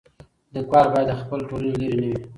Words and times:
ليکوال 0.53 0.85
بايد 0.93 1.07
له 1.09 1.15
خپلي 1.21 1.43
ټولني 1.49 1.73
لیري 1.81 1.97
نه 2.01 2.07
وي. 2.11 2.15